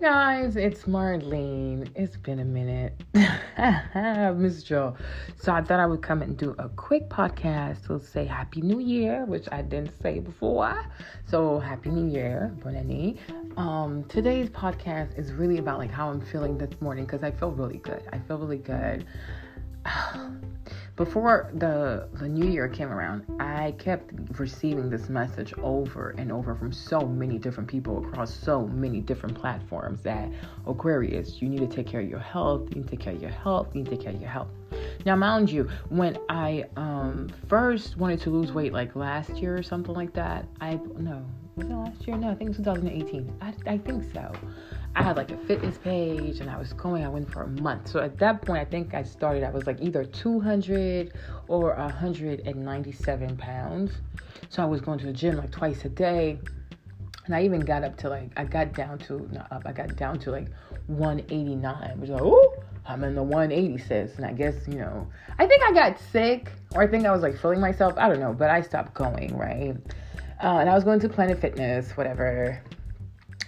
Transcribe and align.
guys, 0.00 0.54
it's 0.54 0.82
Marlene. 0.82 1.88
It's 1.96 2.16
been 2.16 2.38
a 2.38 2.44
minute. 2.44 2.94
I've. 3.56 4.96
So 5.36 5.52
I 5.52 5.60
thought 5.62 5.80
I 5.80 5.86
would 5.86 6.02
come 6.02 6.22
and 6.22 6.36
do 6.36 6.54
a 6.58 6.68
quick 6.68 7.08
podcast 7.08 7.86
to 7.86 7.98
say 7.98 8.24
Happy 8.24 8.60
New 8.60 8.78
Year, 8.78 9.24
which 9.24 9.48
I 9.50 9.62
didn't 9.62 10.00
say 10.00 10.20
before. 10.20 10.84
So 11.26 11.58
Happy 11.58 11.90
New 11.90 12.08
Year, 12.08 12.54
bonne 12.62 12.76
année. 12.76 13.18
Um, 13.56 14.04
today's 14.04 14.48
podcast 14.50 15.18
is 15.18 15.32
really 15.32 15.58
about 15.58 15.78
like 15.78 15.90
how 15.90 16.10
I'm 16.10 16.20
feeling 16.20 16.58
this 16.58 16.80
morning 16.80 17.04
because 17.04 17.24
I 17.24 17.32
feel 17.32 17.50
really 17.50 17.78
good. 17.78 18.02
I 18.12 18.18
feel 18.20 18.38
really 18.38 18.58
good. 18.58 19.04
before 20.98 21.48
the 21.54 22.08
the 22.14 22.28
new 22.28 22.50
year 22.50 22.68
came 22.68 22.88
around 22.88 23.24
i 23.38 23.72
kept 23.78 24.10
receiving 24.38 24.90
this 24.90 25.08
message 25.08 25.54
over 25.62 26.10
and 26.18 26.32
over 26.32 26.56
from 26.56 26.72
so 26.72 27.00
many 27.06 27.38
different 27.38 27.68
people 27.68 28.04
across 28.04 28.34
so 28.34 28.66
many 28.66 29.00
different 29.00 29.38
platforms 29.38 30.02
that 30.02 30.28
aquarius 30.66 31.40
you 31.40 31.48
need 31.48 31.60
to 31.60 31.68
take 31.68 31.86
care 31.86 32.00
of 32.00 32.08
your 32.08 32.18
health 32.18 32.68
you 32.70 32.82
need 32.82 32.88
to 32.88 32.96
take 32.96 33.00
care 33.00 33.14
of 33.14 33.22
your 33.22 33.30
health 33.30 33.68
you 33.74 33.82
need 33.82 33.88
to 33.88 33.96
take 33.96 34.04
care 34.04 34.12
of 34.12 34.20
your 34.20 34.28
health. 34.28 34.48
Now 35.06 35.14
mind 35.14 35.50
you 35.50 35.68
when 35.88 36.18
i 36.28 36.64
um 36.76 37.30
first 37.46 37.96
wanted 37.96 38.20
to 38.22 38.30
lose 38.30 38.52
weight 38.52 38.72
like 38.72 38.96
last 38.96 39.30
year 39.36 39.56
or 39.56 39.62
something 39.62 39.94
like 39.94 40.12
that 40.14 40.46
i 40.60 40.78
no 40.96 41.24
was 41.58 41.66
it 41.68 41.74
last 41.74 42.06
year 42.06 42.16
no 42.16 42.30
i 42.30 42.34
think 42.34 42.50
it 42.50 42.56
was 42.56 42.58
2018 42.58 43.36
i, 43.40 43.52
I 43.66 43.78
think 43.78 44.04
so 44.12 44.32
I 44.98 45.02
had 45.02 45.16
like 45.16 45.30
a 45.30 45.36
fitness 45.36 45.78
page 45.78 46.40
and 46.40 46.50
I 46.50 46.58
was 46.58 46.72
going, 46.72 47.04
I 47.04 47.08
went 47.08 47.30
for 47.30 47.42
a 47.42 47.46
month. 47.46 47.88
So 47.88 48.00
at 48.00 48.18
that 48.18 48.42
point, 48.42 48.60
I 48.60 48.64
think 48.64 48.94
I 48.94 49.04
started, 49.04 49.44
I 49.44 49.50
was 49.50 49.64
like 49.64 49.80
either 49.80 50.04
200 50.04 51.12
or 51.46 51.76
197 51.76 53.36
pounds. 53.36 53.92
So 54.48 54.60
I 54.60 54.66
was 54.66 54.80
going 54.80 54.98
to 54.98 55.06
the 55.06 55.12
gym 55.12 55.36
like 55.36 55.52
twice 55.52 55.84
a 55.84 55.88
day. 55.88 56.40
And 57.26 57.34
I 57.34 57.44
even 57.44 57.60
got 57.60 57.84
up 57.84 57.96
to 57.98 58.08
like, 58.08 58.32
I 58.36 58.44
got 58.44 58.72
down 58.72 58.98
to, 59.00 59.28
not 59.30 59.52
up, 59.52 59.62
I 59.66 59.72
got 59.72 59.94
down 59.94 60.18
to 60.20 60.30
like 60.32 60.48
189, 60.88 62.00
which 62.00 62.10
like, 62.10 62.22
oh, 62.22 62.54
I'm 62.86 63.04
in 63.04 63.14
the 63.14 63.22
186. 63.22 64.16
And 64.16 64.24
I 64.24 64.32
guess, 64.32 64.66
you 64.66 64.78
know, 64.78 65.06
I 65.38 65.46
think 65.46 65.62
I 65.62 65.72
got 65.72 66.00
sick 66.10 66.50
or 66.74 66.82
I 66.82 66.88
think 66.88 67.06
I 67.06 67.12
was 67.12 67.22
like 67.22 67.38
feeling 67.38 67.60
myself. 67.60 67.94
I 67.98 68.08
don't 68.08 68.18
know, 68.18 68.32
but 68.32 68.50
I 68.50 68.62
stopped 68.62 68.94
going, 68.94 69.36
right? 69.36 69.76
Uh, 70.42 70.58
and 70.58 70.70
I 70.70 70.74
was 70.74 70.84
going 70.84 71.00
to 71.00 71.08
Planet 71.08 71.40
Fitness, 71.40 71.96
whatever. 71.96 72.62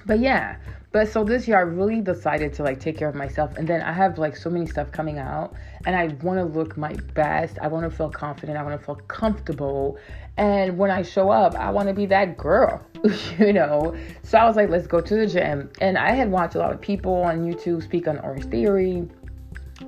But 0.07 0.19
yeah, 0.19 0.57
but 0.93 1.09
so 1.09 1.23
this 1.23 1.47
year 1.47 1.59
I 1.59 1.61
really 1.61 2.01
decided 2.01 2.53
to 2.55 2.65
like 2.65 2.81
take 2.81 2.99
care 2.99 3.09
of 3.09 3.15
myself 3.15 3.57
and 3.57 3.69
then 3.69 3.81
I 3.81 3.93
have 3.93 4.19
like 4.19 4.37
so 4.37 4.51
many 4.51 4.67
stuff 4.67 4.91
coming 4.91 5.19
out 5.19 5.55
and 5.87 5.95
I 5.95 6.09
want 6.25 6.39
to 6.39 6.45
look 6.45 6.77
my 6.77 6.95
best. 7.15 7.59
I 7.63 7.69
want 7.69 7.89
to 7.89 7.97
feel 7.97 8.11
confident. 8.11 8.59
I 8.59 8.63
want 8.65 8.79
to 8.79 8.85
feel 8.85 8.97
comfortable. 8.97 9.99
And 10.37 10.77
when 10.79 10.91
I 10.91 11.03
show 11.03 11.31
up, 11.31 11.55
I 11.55 11.71
want 11.71 11.89
to 11.89 11.95
be 11.95 12.07
that 12.07 12.37
girl, 12.37 12.85
you 13.39 13.53
know. 13.53 13.95
So 14.25 14.39
I 14.39 14.45
was 14.47 14.57
like, 14.57 14.69
let's 14.69 14.89
go 14.89 15.01
to 15.01 15.15
the 15.15 15.27
gym. 15.27 15.71
And 15.81 15.97
I 15.97 16.11
had 16.11 16.31
watched 16.31 16.57
a 16.57 16.59
lot 16.59 16.73
of 16.73 16.81
people 16.81 17.15
on 17.15 17.41
YouTube 17.41 17.85
speak 17.85 18.09
on 18.09 18.19
Orange 18.19 18.47
Theory 18.47 19.09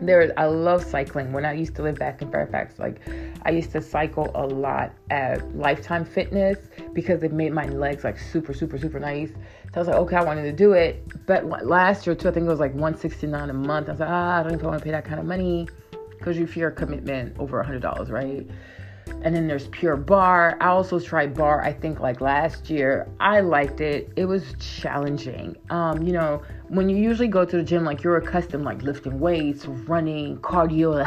there 0.01 0.33
I 0.37 0.47
love 0.47 0.83
cycling. 0.83 1.33
When 1.33 1.45
I 1.45 1.53
used 1.53 1.75
to 1.77 1.83
live 1.83 1.97
back 1.97 2.23
in 2.23 2.31
Fairfax, 2.31 2.79
like 2.79 3.01
I 3.45 3.51
used 3.51 3.73
to 3.73 3.83
cycle 3.83 4.31
a 4.35 4.47
lot 4.47 4.93
at 5.11 5.57
Lifetime 5.57 6.05
Fitness 6.05 6.59
because 6.93 7.23
it 7.23 7.33
made 7.33 7.53
my 7.53 7.67
legs 7.67 8.05
like 8.05 8.19
super, 8.19 8.55
super, 8.55 8.79
super 8.79 9.01
nice. 9.01 9.31
So 9.31 9.77
I 9.77 9.79
was 9.79 9.89
like, 9.89 9.97
okay, 9.97 10.17
I 10.17 10.23
wanted 10.23 10.43
to 10.43 10.53
do 10.53 10.73
it. 10.73 11.05
But 11.27 11.67
last 11.67 12.07
year 12.07 12.15
too, 12.15 12.29
I 12.29 12.33
think 12.33 12.47
it 12.47 12.51
was 12.51 12.61
like 12.61 12.73
169 12.73 13.51
a 13.51 13.53
month. 13.53 13.89
I 13.89 13.93
was 13.93 14.01
like, 14.01 14.09
ah, 14.11 14.39
I 14.39 14.43
don't 14.43 14.55
even 14.55 14.67
want 14.67 14.79
to 14.79 14.85
pay 14.85 14.93
that 14.93 15.05
kind 15.05 15.19
of 15.19 15.27
money 15.27 15.69
because 16.11 16.39
you 16.39 16.47
fear 16.47 16.71
commitment 16.71 17.37
over 17.39 17.63
hundred 17.63 17.83
dollars, 17.83 18.11
right? 18.11 18.49
And 19.23 19.35
then 19.35 19.47
there's 19.47 19.69
Pure 19.69 19.99
Barre 19.99 20.57
I 20.61 20.69
also 20.69 20.99
tried 20.99 21.35
barre 21.35 21.63
I 21.63 21.73
think 21.73 22.01
like 22.01 22.21
last 22.21 22.69
year. 22.69 23.09
I 23.21 23.41
liked 23.41 23.81
it. 23.81 24.13
It 24.17 24.25
was 24.25 24.55
challenging. 24.59 25.57
Um, 25.71 26.03
you 26.03 26.13
know, 26.13 26.43
when 26.69 26.89
you 26.89 26.97
usually 26.97 27.29
go 27.29 27.45
to 27.45 27.57
the 27.57 27.63
gym, 27.63 27.85
like 27.85 28.03
you're 28.03 28.17
accustomed, 28.17 28.65
like 28.65 28.83
lifting 28.83 29.21
weights, 29.21 29.67
running, 29.67 30.39
cardio, 30.39 30.99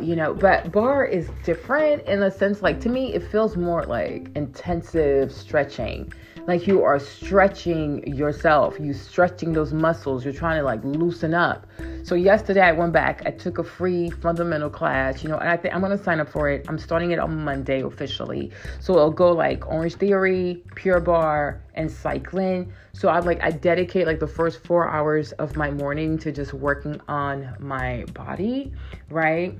you 0.02 0.16
know, 0.16 0.32
but 0.32 0.72
barre 0.72 1.04
is 1.04 1.28
different 1.44 2.02
in 2.06 2.22
a 2.22 2.30
sense, 2.30 2.62
like 2.62 2.80
to 2.80 2.88
me, 2.88 3.12
it 3.14 3.24
feels 3.30 3.56
more 3.56 3.84
like 3.84 4.30
intensive 4.36 5.32
stretching 5.32 6.12
like 6.50 6.66
you 6.66 6.82
are 6.82 6.98
stretching 6.98 8.04
yourself. 8.12 8.76
You 8.80 8.92
stretching 8.92 9.52
those 9.52 9.72
muscles. 9.72 10.24
You're 10.24 10.34
trying 10.34 10.58
to 10.58 10.64
like 10.64 10.82
loosen 10.84 11.32
up. 11.32 11.64
So 12.02 12.16
yesterday 12.16 12.60
i 12.60 12.72
went 12.72 12.92
back. 12.92 13.22
I 13.24 13.30
took 13.30 13.58
a 13.58 13.64
free 13.64 14.10
fundamental 14.10 14.68
class 14.68 15.22
you 15.22 15.28
know 15.28 15.38
and 15.38 15.48
i 15.48 15.56
think 15.56 15.72
i'm 15.74 15.80
going 15.80 15.96
to 15.96 16.02
sign 16.02 16.18
up 16.18 16.28
for 16.28 16.48
it. 16.50 16.66
I'm 16.68 16.78
starting 16.78 17.12
it 17.12 17.20
on 17.20 17.44
monday 17.44 17.82
officially. 17.82 18.50
So 18.80 18.94
it'll 18.94 19.12
go 19.12 19.30
like 19.30 19.68
orange 19.68 19.94
theory 19.94 20.64
Pure 20.74 21.00
Barre 21.00 21.62
and 21.74 21.88
cycling. 21.88 22.72
So 22.94 23.08
i'm 23.08 23.24
like 23.24 23.40
i 23.44 23.50
dedicate 23.52 24.08
like 24.08 24.18
the 24.18 24.32
first 24.38 24.64
four 24.64 24.88
hours 24.88 25.30
of 25.32 25.56
my 25.56 25.70
morning 25.70 26.18
to 26.18 26.32
just 26.32 26.52
working 26.52 27.00
on 27.06 27.54
my 27.60 28.04
body 28.12 28.72
right 29.08 29.56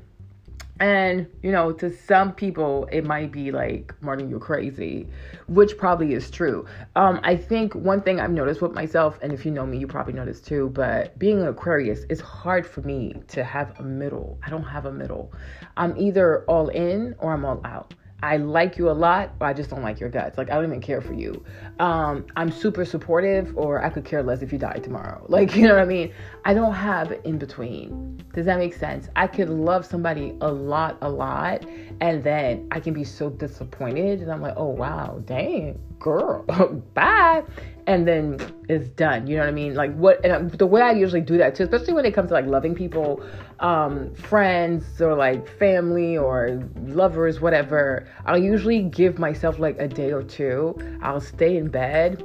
and, 0.80 1.26
you 1.42 1.52
know, 1.52 1.72
to 1.72 1.94
some 1.94 2.32
people, 2.32 2.88
it 2.90 3.04
might 3.04 3.30
be 3.30 3.52
like, 3.52 3.94
Martin, 4.00 4.30
you're 4.30 4.40
crazy, 4.40 5.06
which 5.46 5.76
probably 5.76 6.14
is 6.14 6.30
true. 6.30 6.64
Um, 6.96 7.20
I 7.22 7.36
think 7.36 7.74
one 7.74 8.00
thing 8.00 8.18
I've 8.18 8.30
noticed 8.30 8.62
with 8.62 8.72
myself, 8.72 9.18
and 9.20 9.30
if 9.30 9.44
you 9.44 9.50
know 9.50 9.66
me, 9.66 9.76
you 9.76 9.86
probably 9.86 10.14
this 10.24 10.40
too, 10.40 10.70
but 10.70 11.18
being 11.18 11.42
an 11.42 11.48
Aquarius, 11.48 12.04
it's 12.08 12.22
hard 12.22 12.66
for 12.66 12.80
me 12.80 13.14
to 13.28 13.44
have 13.44 13.78
a 13.78 13.82
middle. 13.82 14.38
I 14.42 14.48
don't 14.48 14.64
have 14.64 14.86
a 14.86 14.92
middle. 14.92 15.32
I'm 15.76 15.96
either 15.98 16.44
all 16.46 16.68
in 16.68 17.14
or 17.18 17.34
I'm 17.34 17.44
all 17.44 17.60
out. 17.64 17.92
I 18.22 18.36
like 18.36 18.76
you 18.78 18.90
a 18.90 18.92
lot, 18.92 19.38
but 19.38 19.46
I 19.46 19.52
just 19.52 19.70
don't 19.70 19.82
like 19.82 20.00
your 20.00 20.10
guts. 20.10 20.36
Like 20.38 20.50
I 20.50 20.54
don't 20.54 20.64
even 20.64 20.80
care 20.80 21.00
for 21.00 21.14
you. 21.14 21.44
Um, 21.78 22.26
I'm 22.36 22.50
super 22.50 22.84
supportive, 22.84 23.56
or 23.56 23.82
I 23.84 23.90
could 23.90 24.04
care 24.04 24.22
less 24.22 24.42
if 24.42 24.52
you 24.52 24.58
die 24.58 24.78
tomorrow. 24.78 25.26
Like 25.40 25.56
you 25.56 25.66
know 25.66 25.74
what 25.74 25.82
I 25.82 25.86
mean? 25.86 26.12
I 26.44 26.52
don't 26.52 26.74
have 26.74 27.18
in 27.24 27.38
between. 27.38 28.22
Does 28.34 28.46
that 28.46 28.58
make 28.58 28.74
sense? 28.74 29.08
I 29.16 29.26
could 29.26 29.48
love 29.48 29.86
somebody 29.86 30.36
a 30.40 30.52
lot, 30.52 30.98
a 31.00 31.08
lot, 31.08 31.64
and 32.00 32.22
then 32.22 32.68
I 32.70 32.80
can 32.80 32.92
be 32.92 33.04
so 33.04 33.30
disappointed, 33.30 34.20
and 34.20 34.30
I'm 34.30 34.42
like, 34.42 34.54
oh 34.56 34.68
wow, 34.68 35.22
dang, 35.24 35.80
girl, 35.98 36.42
bye 36.94 37.44
and 37.90 38.06
then 38.06 38.38
it's 38.68 38.88
done. 38.90 39.26
You 39.26 39.34
know 39.34 39.42
what 39.42 39.48
I 39.48 39.52
mean? 39.52 39.74
Like 39.74 39.92
what 39.96 40.24
and 40.24 40.48
the 40.52 40.66
way 40.66 40.80
I 40.80 40.92
usually 40.92 41.22
do 41.22 41.36
that 41.38 41.56
too, 41.56 41.64
especially 41.64 41.92
when 41.92 42.04
it 42.04 42.14
comes 42.14 42.28
to 42.28 42.34
like 42.34 42.46
loving 42.46 42.72
people, 42.72 43.20
um, 43.58 44.14
friends 44.14 45.00
or 45.00 45.16
like 45.16 45.48
family 45.58 46.16
or 46.16 46.62
lovers, 46.82 47.40
whatever. 47.40 48.06
I'll 48.26 48.38
usually 48.38 48.82
give 48.82 49.18
myself 49.18 49.58
like 49.58 49.76
a 49.80 49.88
day 49.88 50.12
or 50.12 50.22
two. 50.22 50.78
I'll 51.02 51.20
stay 51.20 51.56
in 51.56 51.68
bed 51.68 52.22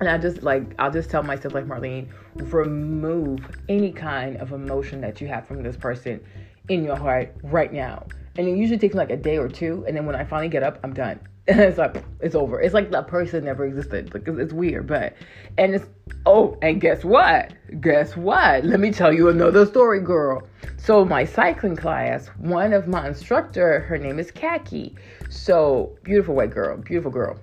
and 0.00 0.10
I 0.10 0.18
just 0.18 0.42
like 0.42 0.74
I'll 0.78 0.90
just 0.90 1.08
tell 1.08 1.22
myself 1.22 1.54
like 1.54 1.64
Marlene, 1.64 2.08
remove 2.34 3.40
any 3.70 3.92
kind 3.92 4.36
of 4.42 4.52
emotion 4.52 5.00
that 5.00 5.22
you 5.22 5.26
have 5.28 5.46
from 5.46 5.62
this 5.62 5.76
person 5.76 6.20
in 6.68 6.84
your 6.84 6.96
heart 6.96 7.34
right 7.42 7.72
now. 7.72 8.04
And 8.36 8.46
it 8.46 8.58
usually 8.58 8.78
takes 8.78 8.92
me 8.94 8.98
like 8.98 9.10
a 9.10 9.16
day 9.16 9.38
or 9.38 9.48
two, 9.48 9.86
and 9.88 9.96
then 9.96 10.04
when 10.04 10.16
I 10.16 10.24
finally 10.24 10.50
get 10.50 10.62
up, 10.62 10.80
I'm 10.84 10.92
done. 10.92 11.18
it's 11.48 11.76
like 11.76 12.04
it's 12.20 12.36
over. 12.36 12.60
It's 12.60 12.72
like 12.72 12.92
that 12.92 13.08
person 13.08 13.44
never 13.44 13.64
existed. 13.64 14.14
Like 14.14 14.28
it's 14.28 14.52
weird, 14.52 14.86
but 14.86 15.14
and 15.58 15.74
it's 15.74 15.86
oh, 16.24 16.56
and 16.62 16.80
guess 16.80 17.04
what? 17.04 17.52
Guess 17.80 18.16
what? 18.16 18.64
Let 18.64 18.78
me 18.78 18.92
tell 18.92 19.12
you 19.12 19.28
another 19.28 19.66
story, 19.66 19.98
girl. 19.98 20.46
So 20.76 21.04
my 21.04 21.24
cycling 21.24 21.74
class, 21.74 22.28
one 22.38 22.72
of 22.72 22.86
my 22.86 23.08
instructor, 23.08 23.80
her 23.80 23.98
name 23.98 24.20
is 24.20 24.30
Khaki. 24.30 24.94
So 25.30 25.98
beautiful 26.04 26.36
white 26.36 26.50
girl, 26.50 26.76
beautiful 26.76 27.10
girl. 27.10 27.36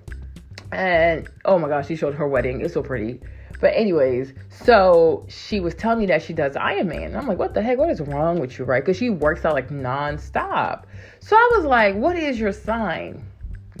And 0.72 1.28
oh 1.44 1.58
my 1.58 1.68
gosh, 1.68 1.88
she 1.88 1.96
showed 1.96 2.14
her 2.14 2.26
wedding. 2.26 2.62
It's 2.62 2.72
so 2.72 2.82
pretty. 2.82 3.20
But 3.60 3.74
anyways, 3.74 4.32
so 4.48 5.26
she 5.28 5.60
was 5.60 5.74
telling 5.74 5.98
me 5.98 6.06
that 6.06 6.22
she 6.22 6.32
does 6.32 6.54
Ironman. 6.54 7.14
I'm 7.14 7.26
like, 7.26 7.38
what 7.38 7.52
the 7.52 7.60
heck? 7.60 7.76
What 7.76 7.90
is 7.90 8.00
wrong 8.00 8.40
with 8.40 8.58
you, 8.58 8.64
right? 8.64 8.82
Because 8.82 8.96
she 8.96 9.10
works 9.10 9.44
out 9.44 9.52
like 9.52 9.68
nonstop. 9.68 10.84
So 11.18 11.36
I 11.36 11.50
was 11.56 11.66
like, 11.66 11.94
what 11.96 12.16
is 12.16 12.40
your 12.40 12.52
sign? 12.52 13.29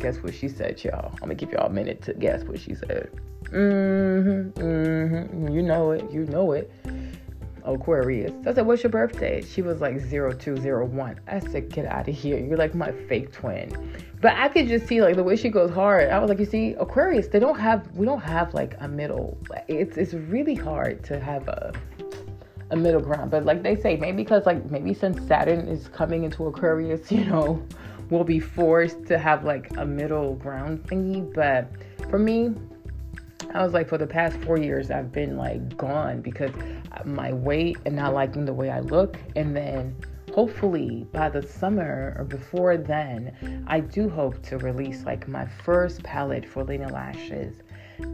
Guess 0.00 0.22
what 0.22 0.34
she 0.34 0.48
said, 0.48 0.82
y'all? 0.82 1.10
I'm 1.14 1.18
gonna 1.20 1.34
give 1.34 1.52
y'all 1.52 1.66
a 1.66 1.70
minute 1.70 2.02
to 2.02 2.14
guess 2.14 2.44
what 2.44 2.58
she 2.58 2.74
said. 2.74 3.10
Mm-hmm. 3.44 4.60
Mm-hmm. 4.60 5.48
You 5.48 5.62
know 5.62 5.90
it. 5.90 6.10
You 6.10 6.24
know 6.26 6.52
it. 6.52 6.72
Aquarius. 7.64 8.32
I 8.46 8.54
said, 8.54 8.66
What's 8.66 8.82
your 8.82 8.90
birthday? 8.90 9.42
She 9.42 9.62
was 9.62 9.80
like 9.80 10.00
0201. 10.00 11.20
I 11.26 11.38
said, 11.40 11.68
Get 11.70 11.86
out 11.86 12.08
of 12.08 12.14
here. 12.14 12.38
You're 12.38 12.56
like 12.56 12.74
my 12.74 12.92
fake 13.08 13.32
twin. 13.32 13.94
But 14.20 14.34
I 14.36 14.48
could 14.48 14.68
just 14.68 14.86
see 14.86 15.02
like 15.02 15.16
the 15.16 15.22
way 15.22 15.36
she 15.36 15.48
goes 15.48 15.70
hard. 15.70 16.10
I 16.10 16.18
was 16.18 16.28
like, 16.28 16.38
You 16.38 16.46
see, 16.46 16.74
Aquarius, 16.78 17.28
they 17.28 17.38
don't 17.38 17.58
have, 17.58 17.90
we 17.94 18.06
don't 18.06 18.20
have 18.20 18.54
like 18.54 18.76
a 18.80 18.88
middle. 18.88 19.38
It's, 19.68 19.96
it's 19.96 20.14
really 20.14 20.54
hard 20.54 21.04
to 21.04 21.20
have 21.20 21.48
a, 21.48 21.72
a 22.70 22.76
middle 22.76 23.00
ground. 23.00 23.30
But 23.30 23.44
like 23.44 23.62
they 23.62 23.76
say, 23.76 23.96
maybe 23.96 24.22
because 24.22 24.46
like 24.46 24.70
maybe 24.70 24.94
since 24.94 25.26
Saturn 25.26 25.68
is 25.68 25.88
coming 25.88 26.24
into 26.24 26.46
Aquarius, 26.46 27.10
you 27.12 27.24
know, 27.24 27.62
will 28.10 28.24
be 28.24 28.40
forced 28.40 29.06
to 29.06 29.18
have 29.18 29.44
like 29.44 29.70
a 29.76 29.86
middle 29.86 30.34
ground 30.34 30.84
thingy. 30.84 31.32
But 31.32 31.70
for 32.10 32.18
me, 32.18 32.54
I 33.54 33.64
was 33.64 33.72
like, 33.72 33.88
for 33.88 33.98
the 33.98 34.06
past 34.06 34.36
four 34.38 34.58
years, 34.58 34.90
I've 34.90 35.12
been 35.12 35.36
like 35.36 35.76
gone 35.76 36.20
because 36.20 36.52
my 37.04 37.32
weight 37.32 37.78
and 37.86 37.96
not 37.96 38.14
liking 38.14 38.44
the 38.44 38.52
way 38.52 38.70
I 38.70 38.80
look. 38.80 39.16
And 39.36 39.56
then 39.56 39.96
hopefully 40.34 41.06
by 41.12 41.28
the 41.28 41.42
summer 41.42 42.14
or 42.18 42.24
before 42.24 42.76
then, 42.76 43.64
I 43.66 43.80
do 43.80 44.08
hope 44.08 44.42
to 44.44 44.58
release 44.58 45.04
like 45.04 45.26
my 45.26 45.46
first 45.46 46.02
palette 46.02 46.46
for 46.46 46.64
Lena 46.64 46.92
Lashes. 46.92 47.56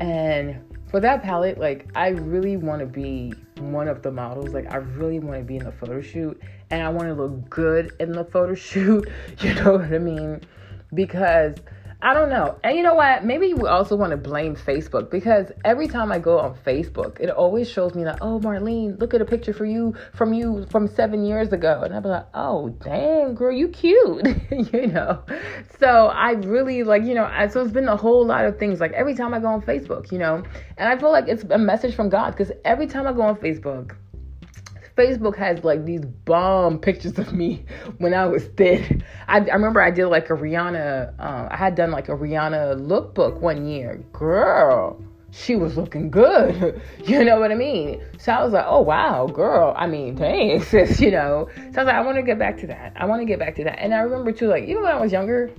And 0.01 0.61
for 0.89 1.01
that 1.01 1.23
palette, 1.23 1.59
like 1.59 1.89
I 1.95 2.09
really 2.09 2.57
want 2.57 2.81
to 2.81 2.87
be 2.87 3.35
one 3.59 3.89
of 3.89 4.03
the 4.03 4.11
models. 4.11 4.51
Like 4.51 4.73
I 4.73 4.77
really 4.77 5.19
want 5.19 5.39
to 5.41 5.45
be 5.45 5.57
in 5.57 5.65
the 5.65 5.73
photo 5.73 6.01
shoot 6.01 6.41
and 6.71 6.83
I 6.83 6.89
want 6.89 7.09
to 7.09 7.15
look 7.15 7.49
good 7.51 7.93
in 8.01 8.13
the 8.13 8.25
photo 8.25 8.55
shoot. 8.55 9.09
You 9.41 9.55
know 9.55 9.73
what 9.73 9.93
I 9.93 9.99
mean? 9.99 10.41
Because 10.95 11.57
I 12.03 12.13
don't 12.13 12.29
know. 12.29 12.59
And 12.63 12.77
you 12.77 12.83
know 12.83 12.95
what? 12.95 13.25
Maybe 13.25 13.55
we 13.55 13.67
also 13.67 13.97
want 13.97 14.11
to 14.11 14.19
blame 14.19 14.55
Facebook 14.55 15.11
because 15.11 15.51
every 15.65 15.89
time 15.89 16.13
I 16.13 16.19
go 16.19 16.39
on 16.39 16.55
Facebook, 16.55 17.19
it 17.21 17.31
always 17.31 17.71
shows 17.71 17.95
me 17.95 18.05
like, 18.05 18.19
oh, 18.21 18.39
Marlene, 18.39 19.01
look 19.01 19.15
at 19.15 19.23
a 19.23 19.25
picture 19.25 19.55
for 19.55 19.65
you 19.65 19.95
from 20.13 20.35
you 20.35 20.67
from 20.71 20.89
seven 20.89 21.25
years 21.25 21.53
ago. 21.53 21.81
And 21.83 22.03
be 22.03 22.09
like, 22.09 22.27
oh, 22.35 22.69
dang, 22.69 23.35
girl, 23.35 23.51
you 23.51 23.69
cute. 23.69 24.27
you 24.73 24.89
know? 24.89 25.23
So 25.81 26.09
I 26.09 26.33
really 26.33 26.83
like, 26.83 27.05
you 27.05 27.15
know, 27.15 27.25
I, 27.25 27.47
so 27.49 27.63
it's 27.63 27.73
been 27.73 27.89
a 27.89 27.97
whole 27.97 28.27
lot 28.27 28.45
of 28.45 28.59
things. 28.59 28.79
Like 28.79 28.93
every 28.93 29.15
time 29.15 29.33
I 29.33 29.39
go 29.39 29.49
on 29.49 29.63
Facebook, 29.63 30.13
you 30.13 30.19
know, 30.19 30.43
and 30.77 30.89
I 30.89 30.99
feel 30.99 31.11
like 31.11 31.29
it's 31.29 31.45
a 31.45 31.59
message 31.59 31.95
from 31.95 32.11
God 32.11 32.33
because 32.33 32.53
every 32.65 32.87
time 32.87 33.07
I 33.07 33.15
go 33.15 33.23
on 33.23 33.37
Facebook, 33.37 33.97
Facebook 34.97 35.37
has 35.37 35.63
like 35.63 35.85
these 35.85 36.05
bomb 36.25 36.79
pictures 36.79 37.19
of 37.19 37.33
me 37.33 37.65
when 37.99 38.15
I 38.15 38.27
was 38.27 38.45
thin. 38.57 39.05
I, 39.29 39.39
I 39.39 39.55
remember 39.55 39.83
I 39.83 39.91
did 39.91 40.07
like 40.07 40.31
a 40.31 40.33
Rihanna, 40.33 41.15
uh, 41.19 41.49
I 41.51 41.57
had 41.57 41.75
done 41.75 41.91
like 41.91 42.09
a 42.09 42.13
Rihanna 42.13 42.81
lookbook 42.81 43.41
one 43.41 43.67
year. 43.67 44.03
Girl, 44.13 45.03
she 45.31 45.55
was 45.55 45.77
looking 45.77 46.11
good. 46.11 46.81
you 47.05 47.25
know 47.25 47.39
what 47.39 47.53
I 47.53 47.57
mean? 47.57 48.03
So 48.19 48.33
I 48.33 48.43
was 48.43 48.55
like, 48.55 48.65
oh 48.67 48.81
wow, 48.81 49.27
girl. 49.27 49.75
I 49.77 49.87
mean, 49.87 50.17
thanks, 50.17 50.73
you 51.01 51.11
know. 51.11 51.49
So 51.55 51.61
I 51.63 51.67
was 51.67 51.77
like, 51.77 51.89
I 51.89 52.01
want 52.01 52.17
to 52.17 52.23
get 52.23 52.39
back 52.39 52.57
to 52.59 52.67
that. 52.69 52.95
I 52.97 53.05
want 53.05 53.21
to 53.21 53.27
get 53.27 53.39
back 53.39 53.55
to 53.57 53.65
that. 53.65 53.79
And 53.79 53.93
I 53.93 53.99
remember 53.99 54.33
too, 54.33 54.49
like 54.49 54.65
even 54.65 54.83
when 54.83 54.93
I 54.93 55.01
was 55.01 55.13
younger, 55.13 55.51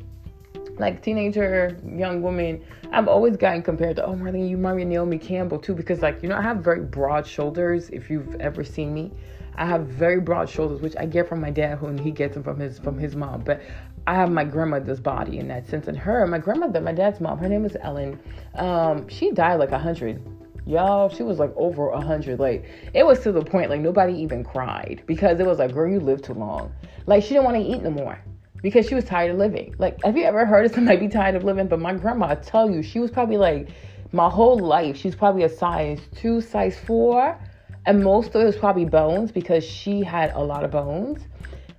like 0.79 1.01
teenager, 1.01 1.77
young 1.85 2.21
woman, 2.21 2.63
I've 2.91 3.07
always 3.07 3.35
gotten 3.37 3.63
compared 3.63 3.95
to, 3.97 4.05
oh, 4.05 4.13
Marlene, 4.13 4.49
you 4.49 4.57
remind 4.57 4.77
me 4.77 4.85
Naomi 4.85 5.17
Campbell 5.17 5.59
too, 5.59 5.73
because 5.73 6.01
like, 6.01 6.21
you 6.21 6.29
know, 6.29 6.37
I 6.37 6.41
have 6.41 6.57
very 6.57 6.81
broad 6.81 7.25
shoulders. 7.25 7.89
If 7.89 8.09
you've 8.09 8.35
ever 8.35 8.63
seen 8.63 8.93
me, 8.93 9.11
I 9.55 9.65
have 9.65 9.87
very 9.87 10.19
broad 10.19 10.49
shoulders, 10.49 10.81
which 10.81 10.95
I 10.97 11.05
get 11.05 11.27
from 11.27 11.41
my 11.41 11.49
dad, 11.49 11.79
who 11.79 11.91
he 12.01 12.11
gets 12.11 12.35
them 12.35 12.43
from 12.43 12.59
his 12.59 12.77
from 12.77 12.97
his 12.97 13.15
mom. 13.15 13.41
But 13.41 13.61
I 14.05 14.13
have 14.13 14.31
my 14.31 14.43
grandmother's 14.43 14.99
body 14.99 15.39
in 15.39 15.47
that 15.47 15.67
sense. 15.67 15.87
And 15.87 15.97
her, 15.97 16.25
my 16.27 16.37
grandmother, 16.37 16.79
my 16.79 16.93
dad's 16.93 17.19
mom, 17.19 17.39
her 17.39 17.49
name 17.49 17.65
is 17.65 17.75
Ellen. 17.81 18.19
Um, 18.55 19.09
she 19.09 19.31
died 19.31 19.55
like 19.55 19.71
a 19.71 19.79
hundred. 19.79 20.21
Y'all, 20.67 21.09
she 21.09 21.23
was 21.23 21.39
like 21.39 21.53
over 21.55 21.89
a 21.89 21.99
hundred. 21.99 22.39
Like 22.39 22.65
it 22.93 23.03
was 23.03 23.19
to 23.21 23.31
the 23.31 23.41
point 23.41 23.71
like 23.71 23.81
nobody 23.81 24.13
even 24.13 24.43
cried 24.43 25.01
because 25.07 25.39
it 25.39 25.45
was 25.45 25.57
like, 25.57 25.73
girl, 25.73 25.89
you 25.89 25.99
lived 25.99 26.25
too 26.25 26.33
long. 26.33 26.71
Like 27.07 27.23
she 27.23 27.29
didn't 27.29 27.45
want 27.45 27.57
to 27.57 27.63
eat 27.63 27.81
no 27.81 27.89
more 27.89 28.19
because 28.67 28.85
she 28.85 28.95
was 28.95 29.05
tired 29.05 29.31
of 29.31 29.37
living. 29.37 29.73
Like, 29.77 30.03
have 30.03 30.17
you 30.17 30.25
ever 30.25 30.45
heard 30.45 30.65
of 30.65 30.73
somebody 30.73 30.97
be 31.07 31.07
tired 31.07 31.35
of 31.35 31.45
living? 31.45 31.67
But 31.67 31.79
my 31.79 31.93
grandma, 31.93 32.27
I 32.27 32.35
tell 32.35 32.69
you, 32.69 32.83
she 32.83 32.99
was 32.99 33.09
probably 33.09 33.37
like 33.37 33.69
my 34.11 34.29
whole 34.29 34.59
life. 34.59 34.97
She's 34.97 35.15
probably 35.15 35.43
a 35.43 35.49
size 35.49 36.01
two, 36.17 36.41
size 36.41 36.77
four, 36.77 37.39
and 37.85 38.03
most 38.03 38.35
of 38.35 38.41
it 38.41 38.43
was 38.43 38.57
probably 38.57 38.83
bones 38.83 39.31
because 39.31 39.63
she 39.63 40.03
had 40.03 40.33
a 40.33 40.43
lot 40.43 40.65
of 40.65 40.71
bones. 40.71 41.21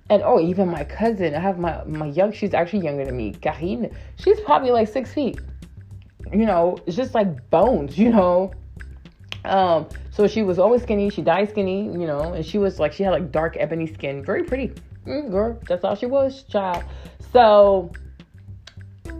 And 0.09 0.23
oh, 0.25 0.39
even 0.39 0.67
my 0.67 0.83
cousin, 0.83 1.35
I 1.35 1.39
have 1.39 1.59
my 1.59 1.83
my 1.83 2.07
young. 2.07 2.31
She's 2.31 2.55
actually 2.55 2.83
younger 2.85 3.05
than 3.05 3.15
me, 3.15 3.33
Karine. 3.33 3.95
She's 4.15 4.39
probably 4.39 4.71
like 4.71 4.87
six 4.87 5.13
feet. 5.13 5.39
You 6.33 6.47
know, 6.47 6.75
it's 6.87 6.95
just 6.95 7.13
like 7.13 7.51
bones. 7.51 7.97
You 8.03 8.09
know. 8.09 8.51
Um, 9.45 9.87
so 10.11 10.27
she 10.27 10.43
was 10.43 10.59
always 10.59 10.83
skinny. 10.83 11.09
She 11.09 11.21
died 11.21 11.49
skinny, 11.49 11.83
you 11.83 12.05
know, 12.07 12.33
and 12.33 12.45
she 12.45 12.57
was 12.57 12.79
like 12.79 12.93
she 12.93 13.03
had 13.03 13.11
like 13.11 13.31
dark 13.31 13.55
ebony 13.57 13.87
skin, 13.87 14.23
very 14.23 14.43
pretty 14.43 14.73
mm, 15.09 15.29
girl, 15.31 15.59
that's 15.67 15.83
all 15.83 15.95
she 15.95 16.05
was, 16.05 16.43
child. 16.43 16.83
So 17.31 17.91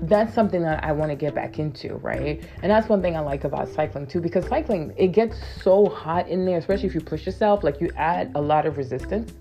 that's 0.04 0.34
something 0.34 0.62
that 0.62 0.84
I 0.84 0.92
want 0.92 1.12
to 1.12 1.16
get 1.16 1.36
back 1.36 1.60
into, 1.60 1.96
right? 1.96 2.44
And 2.62 2.72
that's 2.72 2.88
one 2.88 3.02
thing 3.02 3.18
I 3.18 3.20
like 3.20 3.44
about 3.44 3.68
cycling 3.68 4.08
too, 4.08 4.22
because 4.22 4.46
cycling 4.48 4.94
it 4.98 5.08
gets 5.08 5.38
so 5.62 5.88
hot 5.88 6.30
in 6.30 6.46
there, 6.46 6.58
especially 6.58 6.88
if 6.88 6.96
you 6.96 7.02
push 7.02 7.26
yourself, 7.26 7.64
like 7.64 7.82
you 7.82 7.90
add 7.98 8.32
a 8.36 8.42
lot 8.42 8.66
of 8.66 8.78
resistance. 8.78 9.34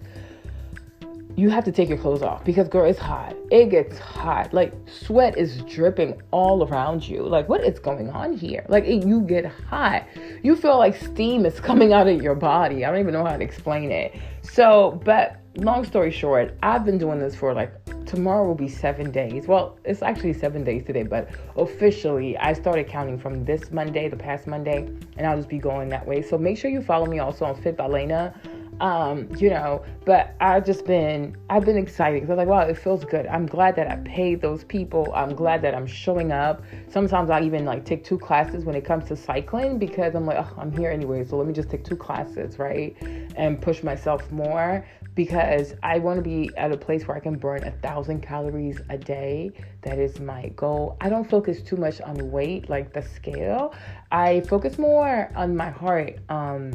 You 1.38 1.50
have 1.50 1.64
to 1.66 1.70
take 1.70 1.88
your 1.88 1.98
clothes 1.98 2.22
off 2.22 2.44
because 2.44 2.66
girl, 2.66 2.84
it's 2.84 2.98
hot. 2.98 3.36
It 3.52 3.66
gets 3.66 3.96
hot. 3.96 4.52
Like 4.52 4.74
sweat 4.88 5.38
is 5.38 5.62
dripping 5.62 6.20
all 6.32 6.66
around 6.66 7.06
you. 7.06 7.22
Like 7.22 7.48
what 7.48 7.62
is 7.62 7.78
going 7.78 8.10
on 8.10 8.36
here? 8.36 8.66
Like 8.68 8.82
it, 8.86 9.06
you 9.06 9.20
get 9.20 9.46
hot. 9.46 10.04
You 10.42 10.56
feel 10.56 10.78
like 10.78 10.96
steam 10.96 11.46
is 11.46 11.60
coming 11.68 11.92
out 11.92 12.08
of 12.08 12.20
your 12.20 12.34
body. 12.34 12.84
I 12.84 12.90
don't 12.90 12.98
even 12.98 13.12
know 13.12 13.24
how 13.24 13.36
to 13.36 13.44
explain 13.44 13.92
it. 13.92 14.16
So, 14.42 15.00
but 15.04 15.36
long 15.54 15.84
story 15.84 16.10
short, 16.10 16.58
I've 16.60 16.84
been 16.84 16.98
doing 16.98 17.20
this 17.20 17.36
for 17.36 17.54
like 17.54 17.72
tomorrow 18.04 18.44
will 18.44 18.56
be 18.56 18.68
seven 18.68 19.12
days. 19.12 19.46
Well, 19.46 19.78
it's 19.84 20.02
actually 20.02 20.32
seven 20.32 20.64
days 20.64 20.84
today, 20.86 21.04
but 21.04 21.30
officially 21.56 22.36
I 22.38 22.52
started 22.52 22.88
counting 22.88 23.16
from 23.16 23.44
this 23.44 23.70
Monday, 23.70 24.08
the 24.08 24.16
past 24.16 24.48
Monday, 24.48 24.88
and 25.16 25.24
I'll 25.24 25.36
just 25.36 25.48
be 25.48 25.58
going 25.58 25.88
that 25.90 26.04
way. 26.04 26.20
So 26.20 26.36
make 26.36 26.58
sure 26.58 26.68
you 26.68 26.82
follow 26.82 27.06
me 27.06 27.20
also 27.20 27.44
on 27.44 27.62
Fit 27.62 27.76
by 27.76 27.86
Lena. 27.86 28.34
Um, 28.80 29.28
you 29.36 29.50
know, 29.50 29.84
but 30.04 30.34
I've 30.40 30.64
just 30.64 30.84
been 30.84 31.36
I've 31.50 31.64
been 31.64 31.76
excited 31.76 32.20
because 32.20 32.30
I 32.30 32.34
was 32.34 32.38
like, 32.38 32.48
wow, 32.48 32.68
it 32.68 32.78
feels 32.78 33.04
good. 33.04 33.26
I'm 33.26 33.46
glad 33.46 33.74
that 33.76 33.90
I 33.90 33.96
paid 33.96 34.40
those 34.40 34.64
people. 34.64 35.12
I'm 35.14 35.34
glad 35.34 35.62
that 35.62 35.74
I'm 35.74 35.86
showing 35.86 36.30
up. 36.32 36.62
Sometimes 36.88 37.30
I 37.30 37.42
even 37.42 37.64
like 37.64 37.84
take 37.84 38.04
two 38.04 38.18
classes 38.18 38.64
when 38.64 38.76
it 38.76 38.84
comes 38.84 39.06
to 39.08 39.16
cycling 39.16 39.78
because 39.78 40.14
I'm 40.14 40.26
like, 40.26 40.38
oh, 40.38 40.54
I'm 40.58 40.70
here 40.70 40.90
anyway, 40.90 41.24
so 41.24 41.36
let 41.36 41.46
me 41.46 41.52
just 41.52 41.70
take 41.70 41.84
two 41.84 41.96
classes, 41.96 42.58
right? 42.58 42.96
And 43.36 43.60
push 43.60 43.82
myself 43.82 44.30
more 44.30 44.86
because 45.18 45.74
I 45.82 45.98
want 45.98 46.18
to 46.18 46.22
be 46.22 46.48
at 46.56 46.70
a 46.70 46.76
place 46.76 47.08
where 47.08 47.16
I 47.16 47.20
can 47.20 47.36
burn 47.36 47.64
a 47.64 47.72
thousand 47.72 48.20
calories 48.20 48.80
a 48.88 48.96
day. 48.96 49.50
That 49.82 49.98
is 49.98 50.20
my 50.20 50.50
goal. 50.50 50.96
I 51.00 51.08
don't 51.08 51.28
focus 51.28 51.60
too 51.60 51.76
much 51.76 52.00
on 52.00 52.30
weight, 52.30 52.70
like 52.70 52.92
the 52.92 53.02
scale. 53.02 53.74
I 54.12 54.42
focus 54.42 54.78
more 54.78 55.32
on 55.34 55.56
my 55.56 55.70
heart. 55.70 56.18
Um, 56.28 56.72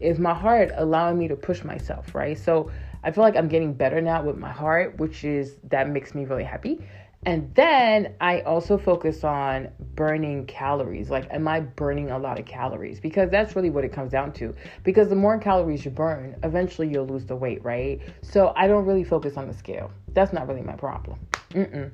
is 0.00 0.18
my 0.18 0.34
heart 0.34 0.70
allowing 0.76 1.18
me 1.18 1.28
to 1.28 1.36
push 1.36 1.64
myself, 1.64 2.14
right? 2.14 2.38
So 2.38 2.70
I 3.02 3.10
feel 3.10 3.22
like 3.22 3.36
I'm 3.36 3.48
getting 3.48 3.72
better 3.72 4.00
now 4.00 4.22
with 4.22 4.36
my 4.36 4.50
heart, 4.50 4.98
which 4.98 5.24
is 5.24 5.56
that 5.64 5.88
makes 5.88 6.14
me 6.14 6.24
really 6.24 6.44
happy. 6.44 6.80
And 7.24 7.52
then 7.56 8.14
I 8.20 8.42
also 8.42 8.78
focus 8.78 9.24
on 9.24 9.68
burning 9.96 10.46
calories. 10.46 11.10
Like, 11.10 11.26
am 11.32 11.48
I 11.48 11.58
burning 11.58 12.12
a 12.12 12.18
lot 12.18 12.38
of 12.38 12.46
calories? 12.46 13.00
Because 13.00 13.30
that's 13.30 13.56
really 13.56 13.70
what 13.70 13.84
it 13.84 13.92
comes 13.92 14.12
down 14.12 14.32
to. 14.34 14.54
Because 14.84 15.08
the 15.08 15.16
more 15.16 15.36
calories 15.38 15.84
you 15.84 15.90
burn, 15.90 16.36
eventually 16.44 16.88
you'll 16.88 17.06
lose 17.06 17.26
the 17.26 17.34
weight, 17.34 17.64
right? 17.64 18.00
So 18.22 18.52
I 18.54 18.68
don't 18.68 18.86
really 18.86 19.02
focus 19.02 19.36
on 19.36 19.48
the 19.48 19.54
scale. 19.54 19.90
That's 20.14 20.32
not 20.32 20.46
really 20.46 20.62
my 20.62 20.76
problem. 20.76 21.18
Mm-mm. 21.50 21.90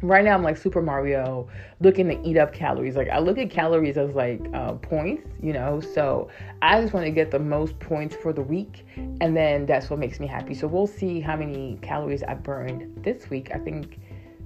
Right 0.00 0.24
now, 0.24 0.34
I'm 0.34 0.42
like 0.42 0.56
Super 0.56 0.82
Mario 0.82 1.48
looking 1.80 2.08
to 2.08 2.20
eat 2.28 2.36
up 2.36 2.52
calories. 2.52 2.96
Like, 2.96 3.08
I 3.08 3.18
look 3.18 3.38
at 3.38 3.50
calories 3.50 3.96
as 3.96 4.14
like 4.14 4.40
uh, 4.52 4.72
points, 4.74 5.28
you 5.40 5.52
know? 5.52 5.80
So 5.80 6.28
I 6.60 6.80
just 6.80 6.92
want 6.92 7.06
to 7.06 7.12
get 7.12 7.30
the 7.30 7.38
most 7.38 7.78
points 7.78 8.16
for 8.16 8.32
the 8.32 8.42
week. 8.42 8.84
And 8.96 9.36
then 9.36 9.66
that's 9.66 9.90
what 9.90 9.98
makes 9.98 10.18
me 10.18 10.26
happy. 10.26 10.54
So 10.54 10.66
we'll 10.66 10.86
see 10.86 11.20
how 11.20 11.36
many 11.36 11.78
calories 11.82 12.22
I 12.22 12.34
burned 12.34 13.04
this 13.04 13.30
week. 13.30 13.50
I 13.54 13.58
think 13.58 14.00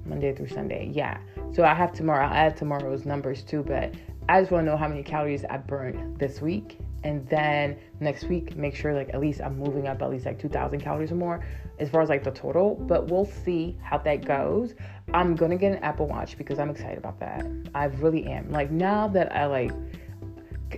Monday 0.04 0.34
through 0.34 0.48
Sunday. 0.48 0.90
Yeah. 0.92 1.18
So 1.52 1.64
I 1.64 1.74
have 1.74 1.92
tomorrow. 1.92 2.26
I'll 2.26 2.34
add 2.34 2.56
tomorrow's 2.56 3.06
numbers 3.06 3.42
too, 3.42 3.62
but 3.62 3.94
I 4.28 4.40
just 4.40 4.52
want 4.52 4.66
to 4.66 4.70
know 4.70 4.76
how 4.76 4.88
many 4.88 5.02
calories 5.02 5.44
I 5.44 5.56
burned 5.56 6.18
this 6.18 6.42
week. 6.42 6.78
And 7.06 7.24
then 7.28 7.78
next 8.00 8.24
week, 8.24 8.56
make 8.56 8.74
sure 8.74 8.92
like 8.92 9.10
at 9.14 9.20
least 9.20 9.40
I'm 9.40 9.56
moving 9.56 9.86
up 9.86 10.02
at 10.02 10.10
least 10.10 10.26
like 10.26 10.40
2,000 10.40 10.80
calories 10.80 11.12
or 11.12 11.14
more 11.14 11.46
as 11.78 11.88
far 11.88 12.02
as 12.02 12.08
like 12.08 12.24
the 12.24 12.32
total. 12.32 12.74
But 12.74 13.12
we'll 13.12 13.30
see 13.44 13.78
how 13.80 13.98
that 13.98 14.24
goes. 14.24 14.74
I'm 15.14 15.36
gonna 15.36 15.56
get 15.56 15.70
an 15.70 15.78
Apple 15.84 16.08
Watch 16.08 16.36
because 16.36 16.58
I'm 16.58 16.68
excited 16.68 16.98
about 16.98 17.20
that. 17.20 17.46
I 17.76 17.84
really 17.84 18.26
am. 18.26 18.50
Like 18.50 18.72
now 18.72 19.06
that 19.06 19.30
I 19.32 19.46
like 19.46 19.70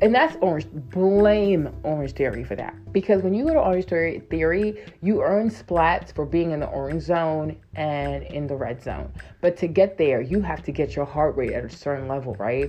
and 0.03 0.15
that's 0.15 0.37
orange 0.43 0.67
blame 0.91 1.75
orange 1.83 2.13
theory 2.13 2.45
for 2.45 2.55
that 2.55 2.75
because 2.93 3.23
when 3.23 3.33
you 3.33 3.47
go 3.47 3.55
to 3.55 3.59
orange 3.59 3.87
theory 3.87 4.85
you 5.01 5.23
earn 5.23 5.49
splats 5.49 6.15
for 6.15 6.27
being 6.27 6.51
in 6.51 6.61
the 6.61 6.67
orange 6.67 7.03
zone 7.03 7.57
and 7.75 8.23
in 8.25 8.47
the 8.47 8.55
red 8.55 8.83
zone 8.83 9.11
but 9.41 9.57
to 9.57 9.67
get 9.67 9.97
there 9.97 10.21
you 10.21 10.43
have 10.43 10.63
to 10.63 10.73
get 10.73 10.95
your 10.95 11.07
heart 11.07 11.35
rate 11.37 11.53
at 11.53 11.65
a 11.65 11.71
certain 11.71 12.07
level 12.07 12.35
right 12.35 12.69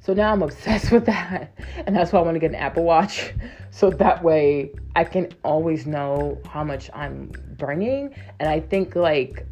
so 0.00 0.14
now 0.14 0.32
i'm 0.32 0.42
obsessed 0.42 0.90
with 0.92 1.06
that. 1.06 1.52
And 1.86 1.94
that's 1.94 2.12
why 2.12 2.20
i 2.20 2.22
want 2.22 2.34
to 2.34 2.40
get 2.40 2.50
an 2.50 2.56
apple 2.56 2.84
watch. 2.84 3.32
So 3.70 3.90
that 3.90 4.22
way 4.22 4.72
i 4.96 5.04
can 5.04 5.28
always 5.44 5.86
know 5.86 6.40
how 6.46 6.64
much 6.64 6.90
i'm 6.94 7.32
burning. 7.58 8.14
And 8.38 8.48
i 8.48 8.60
think 8.60 8.96
like 8.96 9.46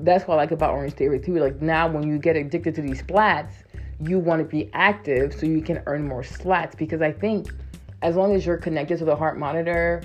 that's 0.00 0.26
what 0.26 0.34
i 0.34 0.36
like 0.38 0.50
about 0.50 0.72
orange 0.72 0.94
theory 0.94 1.20
too. 1.20 1.36
Like 1.36 1.60
now 1.60 1.88
when 1.88 2.06
you 2.06 2.18
get 2.18 2.36
addicted 2.36 2.74
to 2.76 2.82
these 2.82 3.02
splats 3.02 3.52
you 4.00 4.18
want 4.18 4.40
to 4.40 4.44
be 4.44 4.70
active 4.72 5.32
so 5.32 5.46
you 5.46 5.62
can 5.62 5.82
earn 5.86 6.06
more 6.06 6.22
splats 6.22 6.76
because 6.76 7.00
I 7.00 7.12
think 7.12 7.48
as 8.02 8.16
long 8.16 8.34
as 8.34 8.44
you're 8.44 8.58
connected 8.58 8.98
to 8.98 9.04
the 9.04 9.16
heart 9.16 9.38
monitor, 9.38 10.02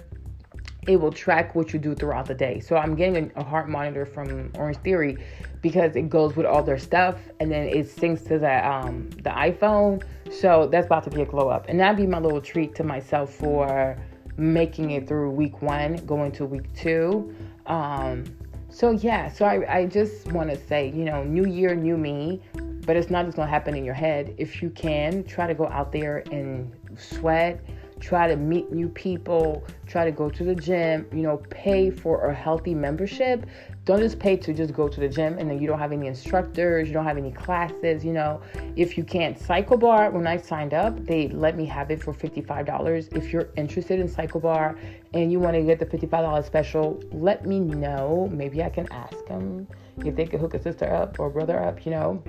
it 0.88 1.00
will 1.00 1.12
track 1.12 1.54
what 1.54 1.74
you 1.74 1.80
do 1.80 1.94
throughout 1.94 2.26
the 2.26 2.34
day. 2.34 2.60
So 2.60 2.76
I'm 2.76 2.96
getting 2.96 3.32
a, 3.36 3.44
heart 3.44 3.70
monitor 3.70 4.06
from 4.06 4.52
Orange 4.56 4.78
Theory 4.78 5.18
because 5.62 5.96
it 5.96 6.10
goes 6.10 6.36
with 6.36 6.46
all 6.46 6.64
their 6.64 6.80
stuff 6.80 7.18
and 7.40 7.52
then 7.52 7.68
it 7.68 7.86
syncs 7.86 8.28
to 8.28 8.40
the 8.40 8.68
um, 8.68 9.10
the 9.18 9.30
iPhone. 9.30 10.04
So 10.32 10.68
that's 10.68 10.88
about 10.88 11.04
to 11.04 11.10
be 11.10 11.22
a 11.22 11.26
glow 11.26 11.50
up, 11.50 11.68
and 11.68 11.80
that'd 11.80 11.98
be 11.98 12.08
my 12.08 12.20
little 12.20 12.42
treat 12.42 12.74
to 12.76 12.84
myself 12.84 13.34
for 13.34 13.98
making 14.38 14.92
it 14.92 15.08
through 15.08 15.30
week 15.32 15.62
one, 15.62 15.98
going 16.06 16.32
to 16.32 16.46
week 16.46 16.74
two. 16.74 17.36
Um, 17.68 18.24
so 18.70 18.92
yeah, 18.92 19.28
so 19.28 19.46
I, 19.46 19.80
I 19.80 19.86
just 19.86 20.32
want 20.32 20.50
to 20.50 20.56
say, 20.56 20.90
you 20.90 21.04
know, 21.04 21.24
new 21.24 21.46
year, 21.46 21.76
new 21.76 21.98
me 21.98 22.42
but 22.86 22.96
it's 22.96 23.10
not 23.10 23.26
just 23.26 23.38
gonna 23.38 23.50
happen 23.50 23.76
in 23.76 23.86
your 23.86 23.94
head. 23.94 24.34
If 24.38 24.62
you 24.62 24.70
can, 24.70 25.24
try 25.24 25.48
to 25.48 25.54
go 25.54 25.68
out 25.68 25.92
there 25.92 26.24
and 26.32 26.72
sweat, 26.98 27.64
try 28.02 28.28
to 28.28 28.36
meet 28.36 28.72
new 28.72 28.90
people, 28.90 29.64
try 29.86 30.04
to 30.04 30.12
go 30.12 30.30
to 30.30 30.44
the 30.44 30.56
gym, 30.56 31.08
you 31.14 31.22
know, 31.22 31.38
pay 31.50 31.92
for 31.92 32.30
a 32.30 32.34
healthy 32.34 32.74
membership. 32.74 33.46
Don't 33.86 34.00
just 34.00 34.20
pay 34.20 34.36
to 34.38 34.54
just 34.54 34.74
go 34.74 34.88
to 34.90 35.00
the 35.00 35.08
gym 35.08 35.38
and 35.38 35.50
then 35.50 35.62
you 35.62 35.68
don't 35.68 35.80
have 35.80 35.92
any 35.92 36.08
instructors, 36.08 36.88
you 36.88 36.94
don't 36.94 37.06
have 37.06 37.18
any 37.18 37.32
classes, 37.32 38.04
you 38.04 38.12
know. 38.12 38.42
If 38.76 38.98
you 38.98 39.04
can't, 39.04 39.38
CycleBar, 39.38 40.12
when 40.12 40.28
I 40.28 40.38
signed 40.38 40.74
up, 40.74 41.06
they 41.06 41.30
let 41.30 41.56
me 41.56 41.66
have 41.66 41.92
it 41.92 42.02
for 42.02 42.14
$55. 42.14 43.16
If 43.16 43.32
you're 43.32 43.50
interested 43.56 44.00
in 44.00 44.10
CycleBar 44.10 44.78
and 45.14 45.32
you 45.32 45.40
want 45.40 45.56
to 45.56 45.62
get 45.62 45.80
the 45.80 45.86
$55 45.86 46.46
special, 46.46 47.02
let 47.12 47.46
me 47.46 47.60
know. 47.60 48.30
Maybe 48.32 48.64
I 48.64 48.70
can 48.70 48.92
ask 48.92 49.26
them 49.28 49.68
if 50.04 50.16
they 50.16 50.26
could 50.26 50.40
hook 50.40 50.56
a 50.56 50.62
sister 50.62 50.92
up 50.92 51.20
or 51.20 51.30
brother 51.30 51.62
up, 51.62 51.86
you 51.86 51.92
know. 51.92 52.24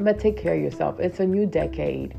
But 0.00 0.18
take 0.18 0.36
care 0.36 0.54
of 0.54 0.60
yourself. 0.60 0.98
It's 0.98 1.20
a 1.20 1.26
new 1.26 1.46
decade 1.46 2.16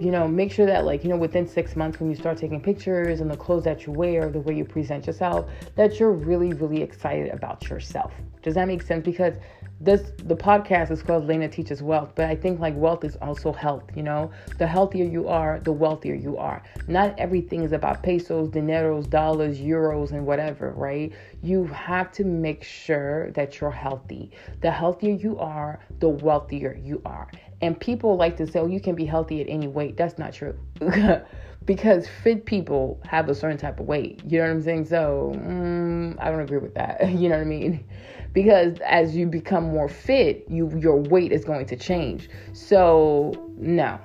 you 0.00 0.10
know, 0.10 0.26
make 0.26 0.50
sure 0.50 0.66
that 0.66 0.84
like, 0.84 1.04
you 1.04 1.10
know, 1.10 1.16
within 1.16 1.46
six 1.46 1.76
months 1.76 2.00
when 2.00 2.10
you 2.10 2.16
start 2.16 2.36
taking 2.36 2.60
pictures 2.60 3.20
and 3.20 3.30
the 3.30 3.36
clothes 3.36 3.64
that 3.64 3.86
you 3.86 3.92
wear, 3.92 4.28
the 4.28 4.40
way 4.40 4.54
you 4.54 4.64
present 4.64 5.06
yourself, 5.06 5.48
that 5.76 6.00
you're 6.00 6.12
really, 6.12 6.52
really 6.52 6.82
excited 6.82 7.32
about 7.32 7.68
yourself. 7.68 8.12
Does 8.42 8.54
that 8.54 8.66
make 8.66 8.82
sense? 8.82 9.04
Because 9.04 9.34
this 9.80 10.12
the 10.18 10.36
podcast 10.36 10.90
is 10.90 11.02
called 11.02 11.26
Lena 11.26 11.48
Teaches 11.48 11.82
Wealth, 11.82 12.12
but 12.14 12.26
I 12.26 12.36
think 12.36 12.60
like 12.60 12.74
wealth 12.76 13.04
is 13.04 13.16
also 13.16 13.52
health, 13.52 13.84
you 13.94 14.02
know. 14.02 14.30
The 14.58 14.66
healthier 14.66 15.04
you 15.04 15.28
are, 15.28 15.60
the 15.60 15.72
wealthier 15.72 16.14
you 16.14 16.36
are. 16.36 16.62
Not 16.86 17.18
everything 17.18 17.62
is 17.64 17.72
about 17.72 18.02
pesos, 18.02 18.48
dineros, 18.48 19.08
dollars, 19.08 19.60
euros, 19.60 20.12
and 20.12 20.26
whatever, 20.26 20.72
right? 20.72 21.12
You 21.42 21.64
have 21.66 22.12
to 22.12 22.24
make 22.24 22.62
sure 22.62 23.30
that 23.32 23.60
you're 23.60 23.70
healthy. 23.70 24.30
The 24.60 24.70
healthier 24.70 25.14
you 25.14 25.38
are, 25.38 25.80
the 25.98 26.08
wealthier 26.08 26.78
you 26.80 27.02
are. 27.04 27.28
And 27.60 27.78
people 27.78 28.16
like 28.16 28.36
to 28.38 28.46
say, 28.46 28.60
oh, 28.60 28.66
you 28.66 28.80
can 28.80 28.94
be 28.94 29.04
healthy 29.04 29.40
at 29.40 29.48
any 29.48 29.68
weight. 29.68 29.96
That's 29.96 30.18
not 30.18 30.32
true. 30.32 30.58
because 31.66 32.06
fit 32.22 32.44
people 32.44 33.00
have 33.04 33.28
a 33.28 33.34
certain 33.34 33.56
type 33.56 33.80
of 33.80 33.86
weight. 33.86 34.22
You 34.26 34.38
know 34.38 34.44
what 34.44 34.50
I'm 34.50 34.62
saying? 34.62 34.86
So 34.86 35.32
mm, 35.34 36.16
I 36.20 36.30
don't 36.30 36.40
agree 36.40 36.58
with 36.58 36.74
that. 36.74 37.08
you 37.14 37.28
know 37.28 37.36
what 37.36 37.42
I 37.42 37.44
mean? 37.44 37.84
Because 38.32 38.78
as 38.80 39.16
you 39.16 39.26
become 39.26 39.64
more 39.64 39.88
fit, 39.88 40.44
you 40.48 40.70
your 40.78 40.96
weight 40.96 41.32
is 41.32 41.44
going 41.44 41.66
to 41.66 41.76
change. 41.76 42.28
So 42.52 43.32
no, 43.56 43.98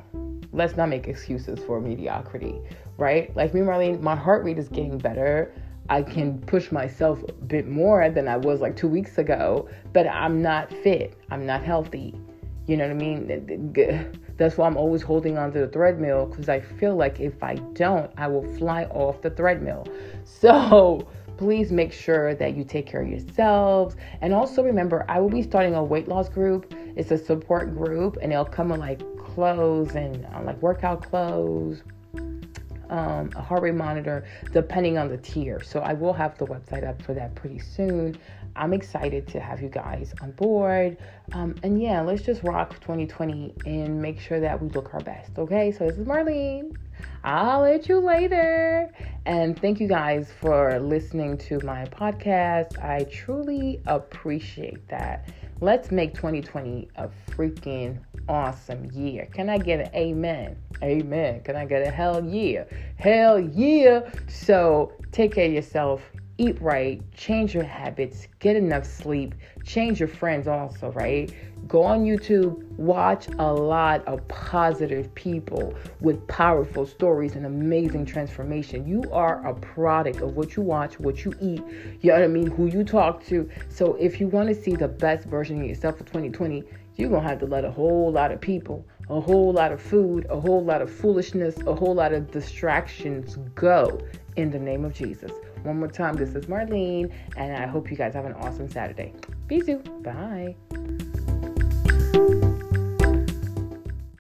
let's 0.54 0.76
not 0.76 0.90
make 0.90 1.08
excuses 1.08 1.60
for 1.60 1.82
mediocrity, 1.82 2.62
right? 2.98 3.36
Like 3.36 3.54
me, 3.54 3.62
Marlene, 3.62 4.02
my 4.02 4.16
heart 4.16 4.44
rate 4.44 4.60
is 4.60 4.70
getting 4.70 4.98
better. 4.98 5.54
I 5.90 6.04
can 6.04 6.40
push 6.42 6.72
myself 6.72 7.20
a 7.28 7.32
bit 7.34 7.68
more 7.68 8.08
than 8.12 8.28
I 8.28 8.38
was 8.38 8.62
like 8.62 8.76
two 8.76 8.88
weeks 8.88 9.18
ago, 9.18 9.68
but 9.92 10.08
I'm 10.08 10.44
not 10.44 10.72
fit. 10.72 11.18
I'm 11.32 11.48
not 11.48 11.64
healthy. 11.64 12.14
You 12.70 12.78
know 12.78 12.84
what 12.84 12.92
I 12.92 13.00
mean? 13.00 14.14
That's 14.38 14.56
why 14.56 14.68
I'm 14.68 14.78
always 14.78 15.02
holding 15.02 15.40
on 15.40 15.52
to 15.54 15.62
the 15.62 15.68
treadmill 15.68 16.28
because 16.28 16.50
I 16.50 16.60
feel 16.60 16.96
like 16.96 17.20
if 17.20 17.42
I 17.42 17.56
don't, 17.74 18.12
I 18.16 18.28
will 18.28 18.44
fly 18.60 18.84
off 18.92 19.24
the 19.24 19.32
treadmill. 19.32 19.88
So 20.24 21.08
please 21.38 21.72
make 21.72 21.92
sure 21.92 22.36
that 22.36 22.56
you 22.56 22.64
take 22.64 22.86
care 22.86 23.02
of 23.02 23.10
yourselves. 23.10 23.96
And 24.22 24.36
also 24.36 24.62
remember, 24.62 25.04
I 25.10 25.20
will 25.20 25.32
be 25.32 25.42
starting 25.42 25.74
a 25.74 25.84
weight 25.84 26.08
loss 26.08 26.30
group. 26.30 26.72
It's 26.96 27.10
a 27.10 27.18
support 27.18 27.76
group, 27.76 28.20
and 28.22 28.32
it'll 28.32 28.46
come 28.46 28.70
with 28.70 28.82
like 28.82 29.02
clothes 29.18 29.96
and 29.96 30.28
uh, 30.28 30.44
like 30.44 30.62
workout 30.62 31.02
clothes. 31.02 31.82
Um, 32.90 33.30
a 33.36 33.42
heart 33.42 33.62
rate 33.62 33.76
monitor 33.76 34.26
depending 34.52 34.98
on 34.98 35.10
the 35.10 35.18
tier. 35.18 35.62
So 35.64 35.80
I 35.80 35.94
will 35.94 36.14
have 36.14 36.38
the 36.38 36.46
website 36.46 36.88
up 36.88 37.02
for 37.02 37.14
that 37.14 37.36
pretty 37.36 37.60
soon. 37.60 38.18
I'm 38.56 38.74
excited 38.74 39.28
to 39.30 39.40
have 39.40 39.62
you 39.62 39.70
guys 39.70 40.14
on 40.22 40.32
board. 40.32 40.98
Um, 41.34 41.56
and 41.64 41.82
yeah, 41.82 42.02
let's 42.02 42.24
just 42.24 42.44
rock 42.44 42.80
2020 42.82 43.54
and 43.66 44.02
make 44.02 44.20
sure 44.20 44.40
that 44.40 44.62
we 44.62 44.70
look 44.70 44.94
our 44.94 45.02
best. 45.02 45.38
Okay, 45.38 45.72
so 45.72 45.88
this 45.88 45.98
is 45.98 46.08
Marlene. 46.08 46.76
I'll 47.24 47.62
let 47.62 47.88
you 47.88 48.00
later. 48.00 48.92
And 49.26 49.60
thank 49.60 49.80
you 49.80 49.88
guys 49.88 50.32
for 50.40 50.80
listening 50.80 51.38
to 51.40 51.60
my 51.64 51.86
podcast. 51.86 52.84
I 52.84 53.04
truly 53.06 53.82
appreciate 53.86 54.88
that. 54.88 55.30
Let's 55.62 55.92
make 55.92 56.14
2020 56.14 56.90
a 56.96 57.10
freaking 57.30 58.00
awesome 58.30 58.90
year. 58.94 59.28
Can 59.34 59.50
I 59.50 59.58
get 59.58 59.80
an 59.80 59.96
amen? 59.96 60.56
Amen. 60.84 61.42
Can 61.42 61.56
I 61.56 61.66
get 61.66 61.86
a 61.86 61.92
hell 61.92 62.24
yeah? 62.24 62.64
Hell 62.98 63.40
yeah. 63.40 64.10
So 64.28 64.94
take 65.12 65.34
care 65.34 65.48
of 65.48 65.54
yourself 65.54 66.02
eat 66.40 66.60
right, 66.62 67.02
change 67.14 67.54
your 67.54 67.66
habits, 67.66 68.28
get 68.40 68.56
enough 68.56 68.86
sleep, 68.86 69.36
change 69.66 70.00
your 70.00 70.08
friends 70.08 70.48
also, 70.48 70.90
right? 70.94 71.34
Go 71.68 71.84
on 71.84 72.06
YouTube, 72.06 72.64
watch 72.78 73.28
a 73.40 73.54
lot 73.54 74.08
of 74.08 74.26
positive 74.30 75.14
people 75.16 75.76
with 76.00 76.26
powerful 76.28 76.86
stories 76.86 77.36
and 77.36 77.46
amazing 77.46 78.06
transformation. 78.06 78.88
You 78.88 79.04
are 79.12 79.46
a 79.46 79.54
product 79.54 80.22
of 80.22 80.38
what 80.38 80.56
you 80.56 80.64
watch, 80.64 80.98
what 80.98 81.26
you 81.26 81.34
eat, 81.42 81.62
you 82.00 82.10
know 82.10 82.14
what 82.14 82.24
I 82.24 82.28
mean, 82.28 82.48
who 82.48 82.68
you 82.68 82.86
talk 82.86 83.24
to. 83.26 83.50
So 83.68 83.96
if 83.96 84.22
you 84.22 84.30
want 84.30 84.48
to 84.48 84.56
see 84.56 84.76
the 84.76 84.88
best 84.88 85.28
version 85.28 85.62
of 85.62 85.68
yourself 85.68 85.98
for 85.98 86.06
2020, 86.06 86.64
you're 87.00 87.10
going 87.10 87.24
to 87.24 87.30
have 87.30 87.40
to 87.40 87.46
let 87.46 87.64
a 87.64 87.72
whole 87.72 88.12
lot 88.12 88.30
of 88.30 88.42
people, 88.42 88.86
a 89.10 89.22
whole 89.22 89.54
lot 89.54 89.72
of 89.72 89.82
food, 89.82 90.28
a 90.30 90.38
whole 90.38 90.62
lot 90.62 90.82
of 90.82 90.92
foolishness, 90.92 91.56
a 91.66 91.74
whole 91.74 91.96
lot 91.96 92.12
of 92.12 92.30
distractions 92.30 93.38
go 93.56 94.02
in 94.36 94.52
the 94.52 94.60
name 94.60 94.84
of 94.84 94.94
Jesus. 94.94 95.32
One 95.64 95.80
more 95.80 95.88
time, 95.88 96.18
this 96.18 96.36
is 96.36 96.48
Marlene, 96.48 97.10
and 97.38 97.56
I 97.56 97.68
hope 97.68 97.90
you 97.90 97.96
guys 97.96 98.14
have 98.16 98.26
an 98.26 98.34
awesome 98.34 98.70
Saturday. 98.70 99.14
Bisous. 99.48 99.82
Bye. 100.04 101.29